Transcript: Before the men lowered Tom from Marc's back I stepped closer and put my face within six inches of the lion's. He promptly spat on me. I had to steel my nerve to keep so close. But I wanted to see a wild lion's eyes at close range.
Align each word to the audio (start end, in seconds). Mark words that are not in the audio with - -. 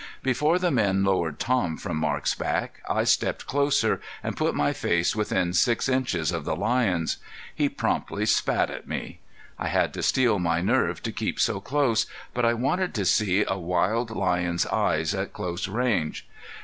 Before 0.23 0.57
the 0.57 0.71
men 0.71 1.03
lowered 1.03 1.37
Tom 1.37 1.77
from 1.77 1.97
Marc's 1.97 2.33
back 2.33 2.81
I 2.89 3.03
stepped 3.03 3.45
closer 3.45 4.01
and 4.23 4.35
put 4.35 4.55
my 4.55 4.73
face 4.73 5.15
within 5.15 5.53
six 5.53 5.87
inches 5.87 6.31
of 6.31 6.43
the 6.43 6.55
lion's. 6.55 7.17
He 7.53 7.69
promptly 7.69 8.25
spat 8.25 8.71
on 8.71 8.79
me. 8.87 9.19
I 9.59 9.67
had 9.67 9.93
to 9.93 10.01
steel 10.01 10.39
my 10.39 10.59
nerve 10.59 11.03
to 11.03 11.11
keep 11.11 11.39
so 11.39 11.59
close. 11.59 12.07
But 12.33 12.45
I 12.45 12.55
wanted 12.55 12.95
to 12.95 13.05
see 13.05 13.45
a 13.47 13.59
wild 13.59 14.09
lion's 14.09 14.65
eyes 14.65 15.13
at 15.13 15.33
close 15.33 15.67
range. 15.67 16.27